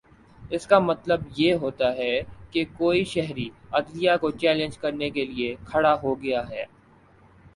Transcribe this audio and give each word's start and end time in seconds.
اس 0.51 0.65
کا 0.67 0.77
مطلب 0.81 1.21
یہ 1.37 1.53
ہوتا 1.63 1.91
ہے 1.95 2.13
کہ 2.51 2.63
کوئی 2.77 3.03
شہری 3.05 3.47
عدلیہ 3.71 4.15
کو 4.21 4.31
چیلنج 4.33 4.77
کرنے 4.77 5.09
کے 5.09 5.25
لیے 5.25 5.55
کھڑا 5.65 5.93
ہو 6.03 6.15
گیا 6.21 6.41
ہے 6.49 6.65